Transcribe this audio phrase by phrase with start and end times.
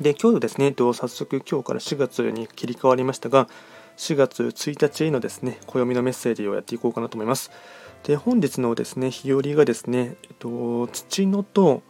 [0.00, 3.48] で、今日ですね、早速今日から4月に切り替わりましたが、
[3.96, 7.50] 4月1日のですね、暦のメッセージをやっていこうかなと思います。
[8.04, 11.82] で、本日のですね、日和がですね、えっと、土のと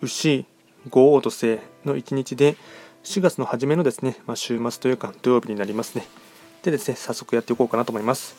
[0.00, 0.46] 牛、
[0.90, 2.56] 五王土星の1日で、
[3.02, 6.06] 4月の初めのですね、まあ、週末というか土曜日になりますね。
[6.62, 8.36] でですね、早速やっていこうかなと思います。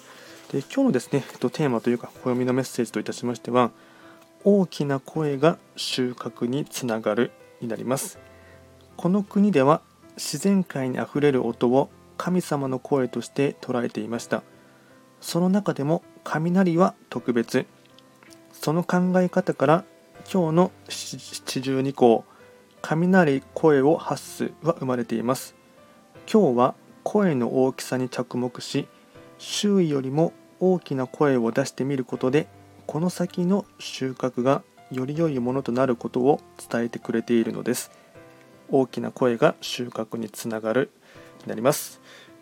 [0.53, 3.71] で、今日のですね、えっと、テーマというか、暦のメッセージといたしましては、
[4.45, 8.19] 大きな声が収穫につながるになります。
[8.97, 9.81] この国では
[10.15, 14.41] 自然界にあふれる音を神様の声として捉えていました。
[15.21, 17.67] その中でも雷は特別。
[18.51, 19.83] その考え方から
[20.31, 22.25] 今日の七十二項
[22.81, 25.55] 雷声を発すは生まれています。
[26.31, 28.87] 今日は声の大きさに着目し
[29.37, 32.47] 周囲よりも大きな声を出してみることで
[32.87, 37.91] この先の収穫がより良いものとなることを伝えてくれているのです。
[38.69, 40.91] 大きな声が収穫につながる
[41.43, 42.01] になります。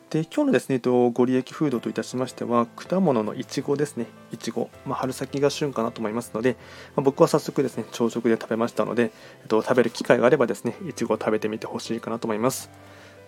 [0.10, 6.58] で今日のですね、ご利益フードといたしましては、果物のいちごですね、いちご、まあ、春先が旬かなと思いますので、
[6.96, 12.70] まあ、僕は早速ですね、朝食で食べましたので、えっと、食べる機会があればですね、いちごを食べてみてほしいかなと思います。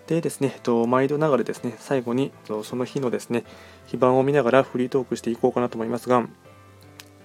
[0.05, 2.31] でですね、えっと、毎度ながらですね、最後に
[2.63, 3.43] その日のですね、
[3.87, 6.29] 非番を見ながらフリートークしていこうかなと思いますが、まあ、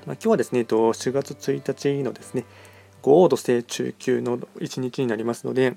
[0.07, 2.45] 今日はですね、えっと、4月1日のですね、
[3.03, 5.75] 5度成中級の1日になりますので、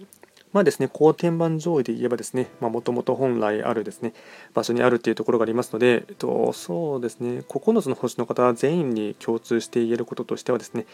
[0.55, 4.13] まあですね、高天板上位で言えばですね、もともと本来あるですね、
[4.53, 10.85] 場所にあるっていうところがありますので、えっと、そうですね、9つの星の方全員に共通して言えることとしてはですね、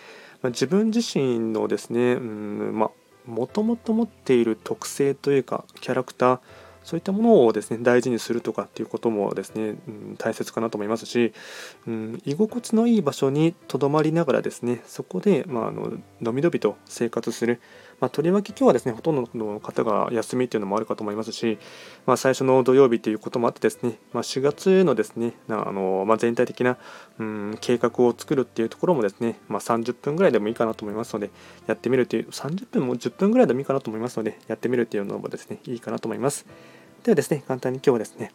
[0.41, 2.91] まあ、自分自身のですね、うん、まあ、
[3.29, 6.39] もともと持っている特性というか、キャラクター、
[6.83, 11.33] そういったものをですね大事にするとかっていうこともですね、うん、大切かなと思いますし、
[11.87, 17.61] うん、居心地のいい場所にとどまりながらですねそこで、まあ、あののびのびと生活する、
[17.99, 21.59] まあ、とりわけ今日はですねほとんどの方が休みっていうのもあるかと思いますし、
[22.05, 26.77] まあ、最初の土曜日ということもあってですね、まあ、4月のですねあの、まあ、全体的な、
[27.19, 31.29] うん、計画を作るっていうところもですね、まあ、30分ぐらいでもいいかなと思いますので
[31.67, 36.45] やってみるという30分も10分ぐらいでもいいかなと思いますのでやってみるっていうのもですねいいかなと思います。
[37.03, 38.31] ではですね、簡単に今日はですね、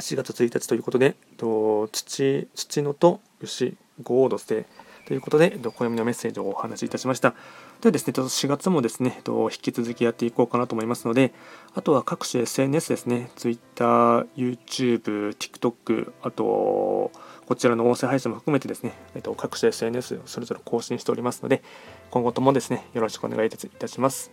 [0.00, 4.64] 4月1日ということで、土、土のと牛、五王土星
[5.06, 7.36] ということで、暦のメッセージをお話しいたしました。
[7.80, 11.32] ではですね、4月もですね、引き続きやっていこうかなと思いますので、
[11.72, 17.12] あとは各種 SNS ですね、Twitter、YouTube、TikTok、あと、
[17.46, 21.62] こちらの音声配信も含めてですね、えっと、各種 SNS それぞれ更新しておりますので、
[22.10, 24.32] 今後ともですね、よろしくお願いいたします。